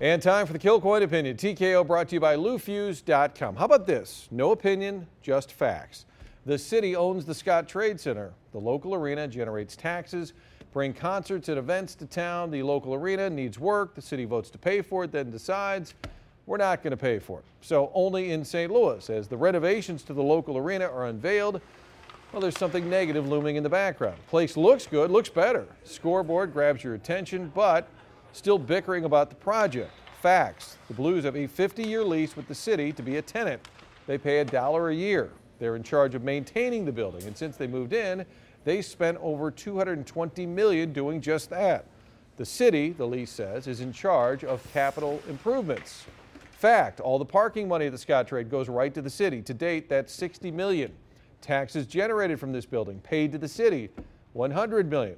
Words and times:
And 0.00 0.22
time 0.22 0.46
for 0.46 0.52
the 0.52 0.60
Kilcoyne 0.60 1.02
Opinion. 1.02 1.36
TKO 1.36 1.84
brought 1.84 2.10
to 2.10 2.14
you 2.14 2.20
by 2.20 2.36
LouFusz.com. 2.36 3.56
How 3.56 3.64
about 3.64 3.84
this? 3.84 4.28
No 4.30 4.52
opinion, 4.52 5.08
just 5.22 5.50
facts. 5.50 6.06
The 6.46 6.56
city 6.56 6.94
owns 6.94 7.24
the 7.24 7.32
Scottrade 7.32 7.98
Center. 7.98 8.32
The 8.52 8.60
local 8.60 8.94
arena 8.94 9.26
generates 9.26 9.74
taxes, 9.74 10.34
bring 10.72 10.92
concerts 10.92 11.48
and 11.48 11.58
events 11.58 11.96
to 11.96 12.06
town. 12.06 12.52
The 12.52 12.62
local 12.62 12.94
arena 12.94 13.28
needs 13.28 13.58
work. 13.58 13.96
The 13.96 14.00
city 14.00 14.24
votes 14.24 14.50
to 14.50 14.58
pay 14.58 14.82
for 14.82 15.02
it, 15.02 15.10
then 15.10 15.32
decides 15.32 15.94
we're 16.46 16.58
not 16.58 16.84
going 16.84 16.92
to 16.92 16.96
pay 16.96 17.18
for 17.18 17.40
it. 17.40 17.44
So 17.60 17.90
only 17.92 18.30
in 18.30 18.44
St. 18.44 18.70
Louis, 18.70 19.10
as 19.10 19.26
the 19.26 19.36
renovations 19.36 20.04
to 20.04 20.12
the 20.12 20.22
local 20.22 20.56
arena 20.56 20.86
are 20.86 21.06
unveiled, 21.06 21.60
well, 22.32 22.40
there's 22.40 22.56
something 22.56 22.88
negative 22.88 23.26
looming 23.26 23.56
in 23.56 23.64
the 23.64 23.68
background. 23.68 24.18
Place 24.28 24.56
looks 24.56 24.86
good, 24.86 25.10
looks 25.10 25.28
better. 25.28 25.66
Scoreboard 25.82 26.52
grabs 26.52 26.84
your 26.84 26.94
attention, 26.94 27.50
but 27.52 27.88
still 28.38 28.58
bickering 28.58 29.04
about 29.04 29.28
the 29.28 29.36
project. 29.36 29.90
Facts. 30.22 30.76
The 30.88 30.94
Blues 30.94 31.24
have 31.24 31.34
a 31.34 31.46
50-year 31.46 32.02
lease 32.04 32.36
with 32.36 32.48
the 32.48 32.54
city 32.54 32.92
to 32.92 33.02
be 33.02 33.16
a 33.16 33.22
tenant. 33.22 33.60
They 34.06 34.16
pay 34.16 34.38
a 34.38 34.44
dollar 34.44 34.90
a 34.90 34.94
year. 34.94 35.30
They're 35.58 35.76
in 35.76 35.82
charge 35.82 36.14
of 36.14 36.22
maintaining 36.22 36.84
the 36.84 36.92
building, 36.92 37.24
and 37.24 37.36
since 37.36 37.56
they 37.56 37.66
moved 37.66 37.92
in, 37.92 38.24
they 38.64 38.80
spent 38.80 39.18
over 39.20 39.50
220 39.50 40.46
million 40.46 40.92
doing 40.92 41.20
just 41.20 41.50
that. 41.50 41.86
The 42.36 42.44
city, 42.44 42.90
the 42.90 43.06
lease 43.06 43.30
says, 43.30 43.66
is 43.66 43.80
in 43.80 43.92
charge 43.92 44.44
of 44.44 44.64
capital 44.72 45.20
improvements. 45.28 46.04
Fact, 46.52 47.00
all 47.00 47.18
the 47.18 47.24
parking 47.24 47.68
money 47.68 47.86
of 47.86 47.92
the 47.92 47.98
Scottrade 47.98 48.48
goes 48.48 48.68
right 48.68 48.94
to 48.94 49.02
the 49.02 49.10
city. 49.10 49.42
To 49.42 49.54
date, 49.54 49.88
that's 49.88 50.12
60 50.12 50.50
million. 50.52 50.92
Taxes 51.40 51.86
generated 51.86 52.38
from 52.38 52.52
this 52.52 52.66
building 52.66 53.00
paid 53.00 53.32
to 53.32 53.38
the 53.38 53.48
city, 53.48 53.90
100 54.32 54.90
million. 54.90 55.16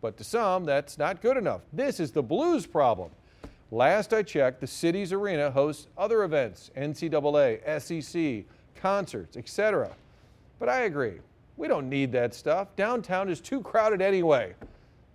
But 0.00 0.16
to 0.16 0.24
some, 0.24 0.64
that's 0.64 0.98
not 0.98 1.20
good 1.20 1.36
enough. 1.36 1.60
This 1.72 2.00
is 2.00 2.12
the 2.12 2.22
Blues 2.22 2.66
problem. 2.66 3.10
Last 3.70 4.12
I 4.12 4.22
checked, 4.22 4.60
the 4.60 4.66
city's 4.66 5.12
arena 5.12 5.50
hosts 5.50 5.86
other 5.96 6.24
events, 6.24 6.70
NCAA, 6.76 7.60
SEC, 7.80 8.44
concerts, 8.80 9.36
etc. 9.36 9.90
But 10.58 10.68
I 10.68 10.82
agree, 10.82 11.20
we 11.56 11.68
don't 11.68 11.88
need 11.88 12.10
that 12.12 12.34
stuff. 12.34 12.74
Downtown 12.74 13.28
is 13.28 13.40
too 13.40 13.60
crowded 13.60 14.00
anyway. 14.00 14.54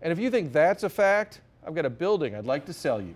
And 0.01 0.11
if 0.13 0.19
you 0.19 0.29
think 0.29 0.53
that's 0.53 0.83
a 0.83 0.89
fact, 0.89 1.41
I've 1.65 1.75
got 1.75 1.85
a 1.85 1.89
building 1.89 2.35
I'd 2.35 2.45
like 2.45 2.65
to 2.67 2.73
sell 2.73 3.01
you. 3.01 3.15